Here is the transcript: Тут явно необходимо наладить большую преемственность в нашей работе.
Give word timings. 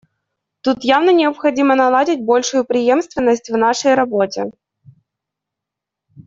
Тут 0.61 0.81
явно 0.83 1.13
необходимо 1.13 1.75
наладить 1.75 2.23
большую 2.25 2.65
преемственность 2.65 3.51
в 3.51 3.55
нашей 3.55 3.93
работе. 3.93 4.49